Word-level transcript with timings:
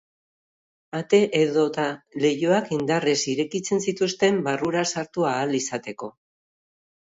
Ate 0.99 1.19
edota 1.39 1.85
leihoak 2.23 2.73
indarrez 2.79 3.15
irekitzen 3.35 3.85
zituzten 3.89 4.43
barrura 4.51 4.85
sartu 4.95 5.29
ahal 5.35 5.57
izateko. 5.63 6.13